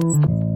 Thank 0.00 0.30
you. 0.30 0.47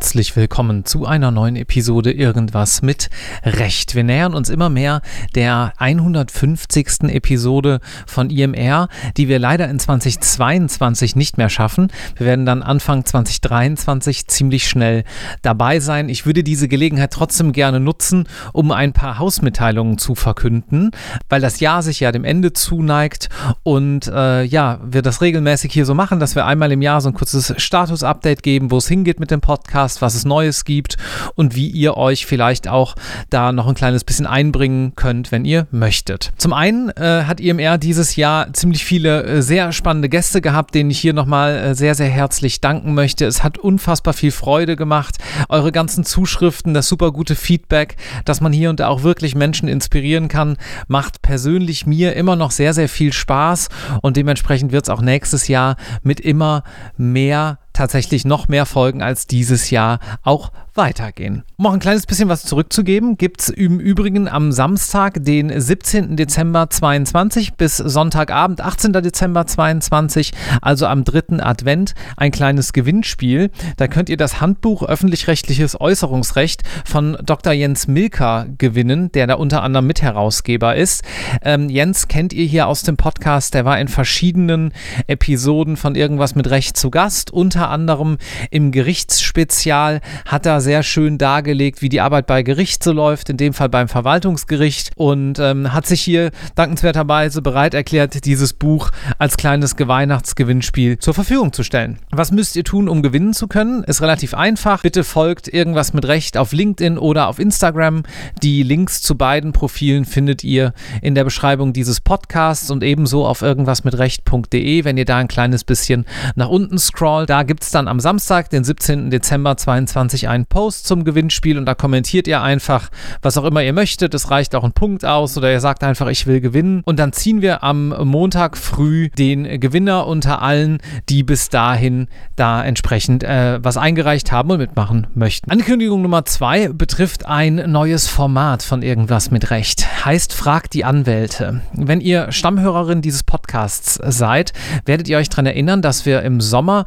Herzlich 0.00 0.34
willkommen 0.34 0.86
zu 0.86 1.04
einer 1.04 1.30
neuen 1.30 1.56
Episode 1.56 2.10
Irgendwas 2.10 2.80
mit 2.80 3.10
Recht. 3.44 3.94
Wir 3.94 4.02
nähern 4.02 4.32
uns 4.32 4.48
immer 4.48 4.70
mehr 4.70 5.02
der 5.34 5.74
150. 5.76 7.02
Episode 7.02 7.80
von 8.06 8.30
IMR, 8.30 8.88
die 9.18 9.28
wir 9.28 9.38
leider 9.38 9.68
in 9.68 9.78
2022 9.78 11.16
nicht 11.16 11.36
mehr 11.36 11.50
schaffen. 11.50 11.92
Wir 12.16 12.26
werden 12.26 12.46
dann 12.46 12.62
Anfang 12.62 13.04
2023 13.04 14.26
ziemlich 14.26 14.66
schnell 14.66 15.04
dabei 15.42 15.80
sein. 15.80 16.08
Ich 16.08 16.24
würde 16.24 16.42
diese 16.42 16.66
Gelegenheit 16.66 17.12
trotzdem 17.12 17.52
gerne 17.52 17.78
nutzen, 17.78 18.26
um 18.54 18.72
ein 18.72 18.94
paar 18.94 19.18
Hausmitteilungen 19.18 19.98
zu 19.98 20.14
verkünden, 20.14 20.92
weil 21.28 21.42
das 21.42 21.60
Jahr 21.60 21.82
sich 21.82 22.00
ja 22.00 22.10
dem 22.10 22.24
Ende 22.24 22.54
zuneigt 22.54 23.28
und 23.64 24.08
äh, 24.08 24.44
ja, 24.44 24.80
wir 24.82 25.02
das 25.02 25.20
regelmäßig 25.20 25.70
hier 25.74 25.84
so 25.84 25.92
machen, 25.92 26.20
dass 26.20 26.34
wir 26.34 26.46
einmal 26.46 26.72
im 26.72 26.80
Jahr 26.80 27.02
so 27.02 27.10
ein 27.10 27.14
kurzes 27.14 27.52
Status-Update 27.58 28.42
geben, 28.42 28.70
wo 28.70 28.78
es 28.78 28.88
hingeht 28.88 29.20
mit 29.20 29.30
dem 29.30 29.42
Podcast 29.42 29.89
Podcast, 29.90 30.02
was 30.02 30.14
es 30.14 30.24
Neues 30.24 30.64
gibt 30.64 30.96
und 31.34 31.56
wie 31.56 31.68
ihr 31.68 31.96
euch 31.96 32.26
vielleicht 32.26 32.68
auch 32.68 32.94
da 33.28 33.52
noch 33.52 33.66
ein 33.66 33.74
kleines 33.74 34.04
bisschen 34.04 34.26
einbringen 34.26 34.94
könnt, 34.94 35.32
wenn 35.32 35.44
ihr 35.44 35.66
möchtet. 35.70 36.32
Zum 36.36 36.52
einen 36.52 36.90
äh, 36.90 37.24
hat 37.26 37.40
IMR 37.40 37.78
dieses 37.78 38.16
Jahr 38.16 38.52
ziemlich 38.52 38.84
viele 38.84 39.22
äh, 39.24 39.42
sehr 39.42 39.72
spannende 39.72 40.08
Gäste 40.08 40.40
gehabt, 40.40 40.74
denen 40.74 40.90
ich 40.90 41.00
hier 41.00 41.12
nochmal 41.12 41.56
äh, 41.56 41.74
sehr, 41.74 41.94
sehr 41.94 42.08
herzlich 42.08 42.60
danken 42.60 42.94
möchte. 42.94 43.26
Es 43.26 43.42
hat 43.42 43.58
unfassbar 43.58 44.14
viel 44.14 44.30
Freude 44.30 44.76
gemacht. 44.76 45.16
Eure 45.48 45.72
ganzen 45.72 46.04
Zuschriften, 46.04 46.74
das 46.74 46.88
super 46.88 47.10
gute 47.10 47.34
Feedback, 47.34 47.96
dass 48.24 48.40
man 48.40 48.52
hier 48.52 48.70
und 48.70 48.80
da 48.80 48.88
auch 48.88 49.02
wirklich 49.02 49.34
Menschen 49.34 49.68
inspirieren 49.68 50.28
kann, 50.28 50.56
macht 50.88 51.22
persönlich 51.22 51.86
mir 51.86 52.14
immer 52.14 52.36
noch 52.36 52.50
sehr, 52.50 52.74
sehr 52.74 52.88
viel 52.88 53.12
Spaß 53.12 53.68
und 54.02 54.16
dementsprechend 54.16 54.72
wird 54.72 54.84
es 54.84 54.90
auch 54.90 55.02
nächstes 55.02 55.48
Jahr 55.48 55.76
mit 56.02 56.20
immer 56.20 56.62
mehr 56.96 57.58
tatsächlich 57.80 58.26
noch 58.26 58.46
mehr 58.46 58.66
Folgen 58.66 59.00
als 59.00 59.26
dieses 59.26 59.70
Jahr 59.70 60.00
auch 60.22 60.52
weitergehen. 60.74 61.44
Um 61.56 61.66
auch 61.66 61.72
ein 61.72 61.80
kleines 61.80 62.06
bisschen 62.06 62.28
was 62.28 62.44
zurückzugeben, 62.44 63.16
gibt 63.16 63.40
es 63.40 63.48
im 63.48 63.80
Übrigen 63.80 64.28
am 64.28 64.52
Samstag, 64.52 65.24
den 65.24 65.58
17. 65.58 66.16
Dezember 66.16 66.70
22 66.70 67.54
bis 67.54 67.78
Sonntagabend, 67.78 68.60
18. 68.60 68.92
Dezember 68.92 69.46
22, 69.46 70.32
also 70.60 70.86
am 70.86 71.04
dritten 71.04 71.40
Advent, 71.40 71.94
ein 72.16 72.30
kleines 72.30 72.72
Gewinnspiel. 72.72 73.50
Da 73.78 73.88
könnt 73.88 74.08
ihr 74.08 74.16
das 74.16 74.40
Handbuch 74.40 74.82
Öffentlich-rechtliches 74.82 75.80
Äußerungsrecht 75.80 76.62
von 76.84 77.16
Dr. 77.22 77.52
Jens 77.52 77.88
Milker 77.88 78.46
gewinnen, 78.58 79.10
der 79.12 79.26
da 79.26 79.34
unter 79.34 79.62
anderem 79.62 79.86
Mitherausgeber 79.86 80.76
ist. 80.76 81.02
Ähm, 81.42 81.70
Jens 81.70 82.08
kennt 82.08 82.32
ihr 82.32 82.44
hier 82.44 82.66
aus 82.66 82.82
dem 82.82 82.96
Podcast, 82.96 83.54
der 83.54 83.64
war 83.64 83.78
in 83.80 83.88
verschiedenen 83.88 84.72
Episoden 85.06 85.76
von 85.76 85.94
Irgendwas 85.94 86.34
mit 86.34 86.50
Recht 86.50 86.76
zu 86.76 86.90
Gast, 86.90 87.30
unter 87.30 87.69
anderem 87.70 88.18
im 88.50 88.70
Gerichtsspezial 88.72 90.00
hat 90.26 90.46
er 90.46 90.60
sehr 90.60 90.82
schön 90.82 91.18
dargelegt, 91.18 91.82
wie 91.82 91.88
die 91.88 92.00
Arbeit 92.00 92.26
bei 92.26 92.42
Gericht 92.42 92.84
so 92.84 92.92
läuft, 92.92 93.30
in 93.30 93.36
dem 93.36 93.52
Fall 93.52 93.68
beim 93.68 93.88
Verwaltungsgericht 93.88 94.90
und 94.96 95.38
ähm, 95.38 95.72
hat 95.72 95.86
sich 95.86 96.00
hier 96.00 96.30
dankenswerterweise 96.54 97.42
bereit 97.42 97.74
erklärt, 97.74 98.24
dieses 98.24 98.52
Buch 98.52 98.90
als 99.18 99.36
kleines 99.36 99.74
Weihnachtsgewinnspiel 99.78 100.98
zur 100.98 101.14
Verfügung 101.14 101.52
zu 101.52 101.62
stellen. 101.62 101.98
Was 102.10 102.32
müsst 102.32 102.56
ihr 102.56 102.64
tun, 102.64 102.88
um 102.88 103.02
gewinnen 103.02 103.32
zu 103.32 103.48
können? 103.48 103.84
Ist 103.84 104.02
relativ 104.02 104.34
einfach. 104.34 104.82
Bitte 104.82 105.04
folgt 105.04 105.48
irgendwas 105.48 105.92
mit 105.92 106.06
Recht 106.06 106.36
auf 106.36 106.52
LinkedIn 106.52 106.98
oder 106.98 107.28
auf 107.28 107.38
Instagram. 107.38 108.02
Die 108.42 108.62
Links 108.62 109.02
zu 109.02 109.16
beiden 109.16 109.52
Profilen 109.52 110.04
findet 110.04 110.44
ihr 110.44 110.72
in 111.02 111.14
der 111.14 111.24
Beschreibung 111.24 111.72
dieses 111.72 112.00
Podcasts 112.00 112.70
und 112.70 112.82
ebenso 112.82 113.26
auf 113.26 113.42
irgendwasmitrecht.de, 113.42 114.84
wenn 114.84 114.96
ihr 114.96 115.04
da 115.04 115.18
ein 115.18 115.28
kleines 115.28 115.64
bisschen 115.64 116.04
nach 116.34 116.48
unten 116.48 116.78
scrollt. 116.78 117.30
Da 117.30 117.42
gibt 117.42 117.59
es 117.62 117.70
dann 117.70 117.88
am 117.88 118.00
Samstag, 118.00 118.50
den 118.50 118.64
17. 118.64 119.10
Dezember 119.10 119.56
2022, 119.56 120.28
einen 120.28 120.46
Post 120.46 120.86
zum 120.86 121.04
Gewinnspiel 121.04 121.58
und 121.58 121.66
da 121.66 121.74
kommentiert 121.74 122.26
ihr 122.26 122.42
einfach, 122.42 122.90
was 123.22 123.36
auch 123.36 123.44
immer 123.44 123.62
ihr 123.62 123.72
möchtet. 123.72 124.14
Es 124.14 124.30
reicht 124.30 124.54
auch 124.54 124.64
ein 124.64 124.72
Punkt 124.72 125.04
aus 125.04 125.36
oder 125.36 125.50
ihr 125.50 125.60
sagt 125.60 125.84
einfach, 125.84 126.08
ich 126.08 126.26
will 126.26 126.40
gewinnen. 126.40 126.82
Und 126.84 126.98
dann 126.98 127.12
ziehen 127.12 127.42
wir 127.42 127.62
am 127.62 127.88
Montag 128.08 128.56
früh 128.56 129.08
den 129.08 129.60
Gewinner 129.60 130.06
unter 130.06 130.42
allen, 130.42 130.78
die 131.08 131.22
bis 131.22 131.48
dahin 131.48 132.08
da 132.36 132.64
entsprechend 132.64 133.24
äh, 133.24 133.58
was 133.62 133.76
eingereicht 133.76 134.32
haben 134.32 134.50
und 134.50 134.58
mitmachen 134.58 135.06
möchten. 135.14 135.50
Ankündigung 135.50 136.02
Nummer 136.02 136.24
zwei 136.24 136.68
betrifft 136.68 137.26
ein 137.26 137.56
neues 137.70 138.06
Format 138.06 138.62
von 138.62 138.82
Irgendwas 138.82 139.30
mit 139.30 139.50
Recht. 139.50 140.04
Heißt 140.04 140.32
Fragt 140.32 140.74
die 140.74 140.84
Anwälte. 140.84 141.60
Wenn 141.72 142.00
ihr 142.00 142.32
Stammhörerin 142.32 143.02
dieses 143.02 143.22
Podcasts 143.22 144.00
seid, 144.06 144.52
werdet 144.84 145.08
ihr 145.08 145.18
euch 145.18 145.28
daran 145.28 145.46
erinnern, 145.46 145.82
dass 145.82 146.06
wir 146.06 146.22
im 146.22 146.40
Sommer 146.40 146.84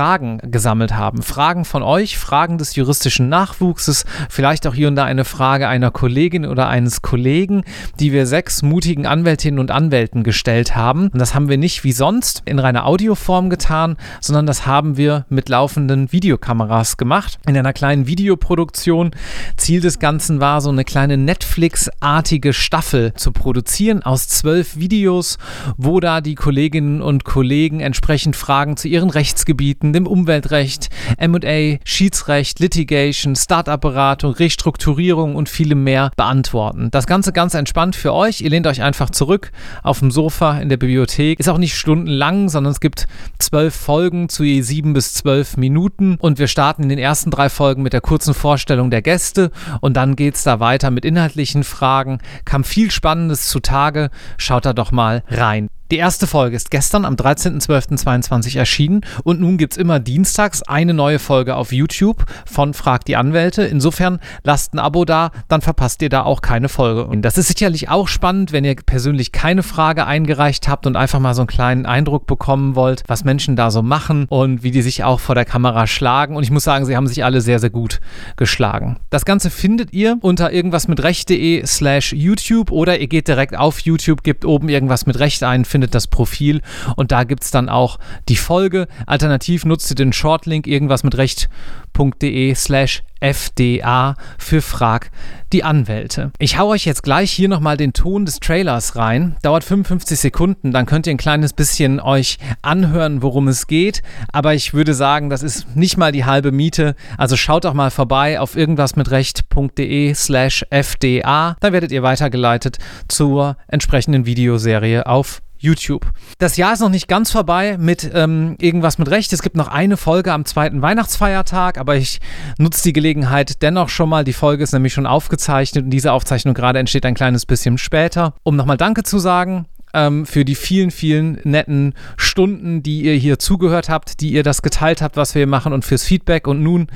Fragen 0.00 0.40
gesammelt 0.50 0.94
haben. 0.94 1.20
Fragen 1.20 1.66
von 1.66 1.82
euch, 1.82 2.16
Fragen 2.16 2.56
des 2.56 2.74
juristischen 2.74 3.28
Nachwuchses, 3.28 4.06
vielleicht 4.30 4.66
auch 4.66 4.72
hier 4.72 4.88
und 4.88 4.96
da 4.96 5.04
eine 5.04 5.26
Frage 5.26 5.68
einer 5.68 5.90
Kollegin 5.90 6.46
oder 6.46 6.68
eines 6.68 7.02
Kollegen, 7.02 7.64
die 7.98 8.10
wir 8.10 8.24
sechs 8.24 8.62
mutigen 8.62 9.06
Anwältinnen 9.06 9.60
und 9.60 9.70
Anwälten 9.70 10.22
gestellt 10.22 10.74
haben. 10.74 11.08
Und 11.08 11.18
das 11.18 11.34
haben 11.34 11.50
wir 11.50 11.58
nicht 11.58 11.84
wie 11.84 11.92
sonst 11.92 12.40
in 12.46 12.58
reiner 12.58 12.86
Audioform 12.86 13.50
getan, 13.50 13.98
sondern 14.22 14.46
das 14.46 14.64
haben 14.64 14.96
wir 14.96 15.26
mit 15.28 15.50
laufenden 15.50 16.10
Videokameras 16.10 16.96
gemacht. 16.96 17.38
In 17.46 17.58
einer 17.58 17.74
kleinen 17.74 18.06
Videoproduktion. 18.06 19.10
Ziel 19.58 19.82
des 19.82 19.98
Ganzen 19.98 20.40
war, 20.40 20.62
so 20.62 20.70
eine 20.70 20.86
kleine 20.86 21.18
Netflix-artige 21.18 22.54
Staffel 22.54 23.12
zu 23.16 23.32
produzieren 23.32 24.02
aus 24.02 24.28
zwölf 24.28 24.78
Videos, 24.78 25.36
wo 25.76 26.00
da 26.00 26.22
die 26.22 26.36
Kolleginnen 26.36 27.02
und 27.02 27.24
Kollegen 27.24 27.80
entsprechend 27.80 28.34
Fragen 28.34 28.78
zu 28.78 28.88
ihren 28.88 29.10
Rechtsgebieten, 29.10 29.89
dem 29.92 30.06
Umweltrecht, 30.06 30.88
MA, 31.18 31.78
Schiedsrecht, 31.84 32.60
Litigation, 32.60 32.90
Litigation, 32.90 33.36
Startup-Beratung, 33.36 34.32
Restrukturierung 34.32 35.36
und 35.36 35.48
vielem 35.48 35.84
mehr 35.84 36.10
beantworten. 36.16 36.88
Das 36.90 37.06
Ganze 37.06 37.32
ganz 37.32 37.54
entspannt 37.54 37.94
für 37.94 38.12
euch. 38.12 38.40
Ihr 38.40 38.50
lehnt 38.50 38.66
euch 38.66 38.82
einfach 38.82 39.10
zurück 39.10 39.52
auf 39.82 40.00
dem 40.00 40.10
Sofa 40.10 40.58
in 40.58 40.68
der 40.68 40.76
Bibliothek. 40.76 41.38
Ist 41.38 41.48
auch 41.48 41.58
nicht 41.58 41.76
stundenlang, 41.76 42.48
sondern 42.48 42.72
es 42.72 42.80
gibt 42.80 43.06
zwölf 43.38 43.74
Folgen 43.74 44.28
zu 44.28 44.44
je 44.44 44.62
sieben 44.62 44.92
bis 44.92 45.14
zwölf 45.14 45.56
Minuten. 45.56 46.16
Und 46.16 46.38
wir 46.38 46.48
starten 46.48 46.82
in 46.84 46.88
den 46.88 46.98
ersten 46.98 47.30
drei 47.30 47.48
Folgen 47.48 47.82
mit 47.82 47.92
der 47.92 48.00
kurzen 48.00 48.34
Vorstellung 48.34 48.90
der 48.90 49.02
Gäste 49.02 49.50
und 49.80 49.96
dann 49.96 50.16
geht 50.16 50.34
es 50.34 50.42
da 50.42 50.60
weiter 50.60 50.90
mit 50.90 51.04
inhaltlichen 51.04 51.64
Fragen. 51.64 52.18
Kam 52.44 52.64
viel 52.64 52.90
Spannendes 52.90 53.48
zutage. 53.48 54.10
Schaut 54.36 54.64
da 54.64 54.72
doch 54.72 54.92
mal 54.92 55.22
rein. 55.28 55.68
Die 55.90 55.96
erste 55.96 56.28
Folge 56.28 56.54
ist 56.54 56.70
gestern 56.70 57.04
am 57.04 57.16
13.12.22 57.16 58.56
erschienen 58.56 59.00
und 59.24 59.40
nun 59.40 59.58
gibt 59.58 59.72
es 59.72 59.76
immer 59.76 59.98
dienstags 59.98 60.62
eine 60.62 60.94
neue 60.94 61.18
Folge 61.18 61.56
auf 61.56 61.72
YouTube 61.72 62.26
von 62.46 62.74
Frag 62.74 63.04
die 63.06 63.16
Anwälte. 63.16 63.64
Insofern 63.64 64.20
lasst 64.44 64.72
ein 64.72 64.78
Abo 64.78 65.04
da, 65.04 65.32
dann 65.48 65.62
verpasst 65.62 66.00
ihr 66.02 66.08
da 66.08 66.22
auch 66.22 66.42
keine 66.42 66.68
Folge. 66.68 67.06
Und 67.06 67.22
das 67.22 67.38
ist 67.38 67.48
sicherlich 67.48 67.88
auch 67.88 68.06
spannend, 68.06 68.52
wenn 68.52 68.64
ihr 68.64 68.76
persönlich 68.76 69.32
keine 69.32 69.64
Frage 69.64 70.06
eingereicht 70.06 70.68
habt 70.68 70.86
und 70.86 70.94
einfach 70.94 71.18
mal 71.18 71.34
so 71.34 71.40
einen 71.40 71.48
kleinen 71.48 71.86
Eindruck 71.86 72.28
bekommen 72.28 72.76
wollt, 72.76 73.02
was 73.08 73.24
Menschen 73.24 73.56
da 73.56 73.72
so 73.72 73.82
machen 73.82 74.26
und 74.28 74.62
wie 74.62 74.70
die 74.70 74.82
sich 74.82 75.02
auch 75.02 75.18
vor 75.18 75.34
der 75.34 75.44
Kamera 75.44 75.88
schlagen. 75.88 76.36
Und 76.36 76.44
ich 76.44 76.52
muss 76.52 76.62
sagen, 76.62 76.86
sie 76.86 76.96
haben 76.96 77.08
sich 77.08 77.24
alle 77.24 77.40
sehr, 77.40 77.58
sehr 77.58 77.70
gut 77.70 77.98
geschlagen. 78.36 79.00
Das 79.10 79.24
Ganze 79.24 79.50
findet 79.50 79.92
ihr 79.92 80.18
unter 80.20 80.52
irgendwas 80.52 80.86
mit 80.86 81.02
recht.de 81.02 81.66
slash 81.66 82.12
YouTube 82.12 82.70
oder 82.70 83.00
ihr 83.00 83.08
geht 83.08 83.26
direkt 83.26 83.58
auf 83.58 83.80
YouTube, 83.80 84.22
gebt 84.22 84.44
oben 84.44 84.68
irgendwas 84.68 85.04
mit 85.06 85.18
Recht 85.18 85.42
ein, 85.42 85.64
findet 85.64 85.79
findet 85.80 85.94
das 85.94 86.08
Profil 86.08 86.60
und 86.96 87.10
da 87.10 87.24
gibt 87.24 87.42
es 87.42 87.50
dann 87.50 87.70
auch 87.70 87.98
die 88.28 88.36
Folge. 88.36 88.86
Alternativ 89.06 89.64
nutzt 89.64 89.90
ihr 89.90 89.94
den 89.94 90.12
Shortlink 90.12 90.66
irgendwas 90.66 91.04
mit 91.04 91.16
recht.de 91.16 92.54
slash 92.54 93.02
FDA 93.20 94.14
für 94.38 94.62
Frag 94.62 95.10
die 95.52 95.64
Anwälte. 95.64 96.32
Ich 96.38 96.58
hau 96.58 96.68
euch 96.68 96.84
jetzt 96.84 97.02
gleich 97.02 97.30
hier 97.30 97.48
nochmal 97.48 97.76
den 97.76 97.92
Ton 97.92 98.24
des 98.24 98.40
Trailers 98.40 98.96
rein. 98.96 99.36
Dauert 99.42 99.64
55 99.64 100.18
Sekunden, 100.18 100.70
dann 100.72 100.86
könnt 100.86 101.06
ihr 101.06 101.12
ein 101.12 101.18
kleines 101.18 101.52
bisschen 101.52 102.00
euch 102.00 102.38
anhören, 102.62 103.22
worum 103.22 103.48
es 103.48 103.66
geht. 103.66 104.02
Aber 104.32 104.54
ich 104.54 104.74
würde 104.74 104.94
sagen, 104.94 105.28
das 105.30 105.42
ist 105.42 105.76
nicht 105.76 105.96
mal 105.96 106.12
die 106.12 106.24
halbe 106.24 106.52
Miete. 106.52 106.94
Also 107.18 107.36
schaut 107.36 107.64
doch 107.64 107.74
mal 107.74 107.90
vorbei 107.90 108.40
auf 108.40 108.56
irgendwasmitrecht.de 108.56 110.14
slash 110.14 110.64
FDA. 110.70 111.56
Da 111.60 111.72
werdet 111.72 111.92
ihr 111.92 112.02
weitergeleitet 112.02 112.78
zur 113.08 113.56
entsprechenden 113.68 114.26
Videoserie 114.26 115.06
auf 115.06 115.42
YouTube. 115.60 116.06
Das 116.38 116.56
Jahr 116.56 116.72
ist 116.72 116.80
noch 116.80 116.88
nicht 116.88 117.06
ganz 117.06 117.30
vorbei 117.30 117.76
mit 117.78 118.10
ähm, 118.12 118.56
irgendwas 118.60 118.98
mit 118.98 119.10
Recht. 119.10 119.32
Es 119.32 119.42
gibt 119.42 119.56
noch 119.56 119.68
eine 119.68 119.96
Folge 119.96 120.32
am 120.32 120.44
zweiten 120.44 120.82
Weihnachtsfeiertag, 120.82 121.78
aber 121.78 121.96
ich 121.96 122.20
nutze 122.58 122.82
die 122.82 122.92
Gelegenheit 122.92 123.62
dennoch 123.62 123.88
schon 123.88 124.08
mal. 124.08 124.24
Die 124.24 124.32
Folge 124.32 124.62
ist 124.62 124.72
nämlich 124.72 124.92
schon 124.92 125.06
aufgezeichnet 125.06 125.84
und 125.84 125.90
diese 125.90 126.12
Aufzeichnung 126.12 126.54
gerade 126.54 126.78
entsteht 126.78 127.06
ein 127.06 127.14
kleines 127.14 127.46
bisschen 127.46 127.78
später, 127.78 128.34
um 128.42 128.56
nochmal 128.56 128.76
Danke 128.76 129.02
zu 129.02 129.18
sagen 129.18 129.66
ähm, 129.94 130.26
für 130.26 130.44
die 130.44 130.54
vielen, 130.54 130.90
vielen 130.90 131.40
netten 131.44 131.94
Stunden, 132.16 132.82
die 132.82 133.02
ihr 133.02 133.14
hier 133.14 133.38
zugehört 133.38 133.88
habt, 133.88 134.20
die 134.20 134.32
ihr 134.32 134.42
das 134.42 134.62
geteilt 134.62 135.02
habt, 135.02 135.16
was 135.16 135.34
wir 135.34 135.40
hier 135.40 135.46
machen 135.46 135.72
und 135.72 135.84
fürs 135.84 136.04
Feedback. 136.04 136.46
Und 136.46 136.62
nun 136.62 136.88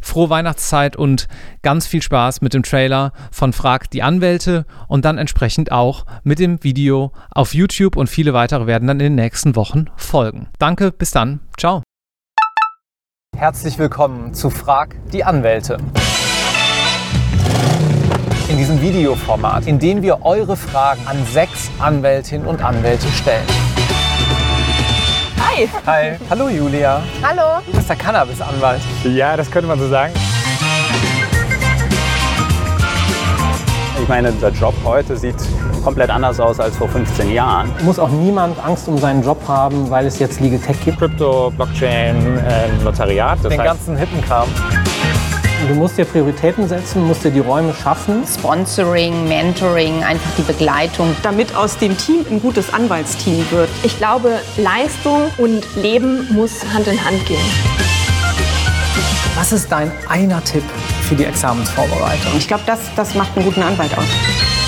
frohe 0.00 0.30
Weihnachtszeit 0.30 0.96
und 0.96 1.28
ganz 1.62 1.86
viel 1.86 2.02
Spaß 2.02 2.40
mit 2.40 2.54
dem 2.54 2.62
Trailer 2.62 3.12
von 3.30 3.52
Frag 3.52 3.90
die 3.90 4.02
Anwälte 4.02 4.66
und 4.88 5.04
dann 5.04 5.18
entsprechend 5.18 5.72
auch 5.72 6.04
mit 6.24 6.38
dem 6.38 6.62
Video 6.62 7.12
auf 7.30 7.54
YouTube 7.54 7.96
und 7.96 8.08
viele 8.08 8.32
weitere 8.32 8.66
werden 8.66 8.88
dann 8.88 9.00
in 9.00 9.04
den 9.06 9.14
nächsten 9.14 9.56
Wochen 9.56 9.86
folgen. 9.96 10.48
Danke, 10.58 10.92
bis 10.92 11.10
dann. 11.10 11.40
Ciao. 11.56 11.82
Herzlich 13.36 13.78
willkommen 13.78 14.34
zu 14.34 14.50
Frag 14.50 14.96
die 15.12 15.24
Anwälte. 15.24 15.78
In 18.52 18.58
diesem 18.58 18.82
Videoformat, 18.82 19.66
in 19.66 19.78
dem 19.78 20.02
wir 20.02 20.26
eure 20.26 20.58
Fragen 20.58 21.00
an 21.06 21.24
sechs 21.24 21.70
Anwältinnen 21.78 22.46
und 22.46 22.62
Anwälte 22.62 23.06
stellen. 23.08 23.46
Hi. 25.40 25.66
Hi. 25.86 26.18
Hallo 26.28 26.50
Julia. 26.50 27.00
Hallo. 27.22 27.62
Du 27.66 27.72
bist 27.72 27.88
der 27.88 27.96
Cannabis-Anwalt. 27.96 28.82
Ja, 29.04 29.38
das 29.38 29.50
könnte 29.50 29.68
man 29.68 29.78
so 29.78 29.88
sagen. 29.88 30.12
Ich 34.02 34.06
meine, 34.06 34.30
der 34.32 34.50
Job 34.50 34.74
heute 34.84 35.16
sieht 35.16 35.36
komplett 35.82 36.10
anders 36.10 36.38
aus 36.38 36.60
als 36.60 36.76
vor 36.76 36.90
15 36.90 37.32
Jahren. 37.32 37.70
Muss 37.84 37.98
auch 37.98 38.10
niemand 38.10 38.62
Angst 38.62 38.86
um 38.86 38.98
seinen 38.98 39.22
Job 39.22 39.40
haben, 39.48 39.88
weil 39.88 40.04
es 40.04 40.18
jetzt 40.18 40.40
Legal 40.40 40.58
Tech 40.58 40.76
gibt. 40.84 40.98
Krypto, 40.98 41.50
Blockchain, 41.56 42.16
äh, 42.46 42.68
Notariat. 42.84 43.38
Das 43.42 43.48
Den 43.48 43.60
heißt, 43.60 43.70
ganzen 43.70 43.96
Hippenkram. 43.96 44.46
Du 45.68 45.74
musst 45.74 45.96
dir 45.96 46.04
Prioritäten 46.04 46.66
setzen, 46.66 47.06
musst 47.06 47.24
dir 47.24 47.30
die 47.30 47.38
Räume 47.38 47.72
schaffen. 47.72 48.24
Sponsoring, 48.26 49.28
Mentoring, 49.28 50.02
einfach 50.02 50.30
die 50.36 50.42
Begleitung. 50.42 51.14
damit 51.22 51.54
aus 51.54 51.78
dem 51.78 51.96
Team 51.96 52.24
ein 52.30 52.42
gutes 52.42 52.74
Anwaltsteam 52.74 53.48
wird. 53.50 53.68
Ich 53.84 53.96
glaube, 53.96 54.40
Leistung 54.56 55.30
und 55.38 55.64
Leben 55.76 56.26
muss 56.34 56.64
Hand 56.72 56.88
in 56.88 57.02
Hand 57.04 57.24
gehen. 57.26 57.38
Was 59.36 59.52
ist 59.52 59.70
dein 59.70 59.92
einer 60.08 60.42
Tipp 60.42 60.64
für 61.08 61.14
die 61.14 61.24
Examensvorbereitung? 61.24 62.32
Ich 62.36 62.48
glaube, 62.48 62.64
das, 62.66 62.80
das 62.96 63.14
macht 63.14 63.36
einen 63.36 63.46
guten 63.46 63.62
Anwalt 63.62 63.96
aus. 63.96 64.61